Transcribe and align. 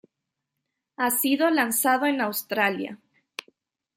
Ha 0.97 1.11
sido 1.11 1.47
lanzado 1.51 2.07
en 2.07 2.21
Australia. 2.21 2.97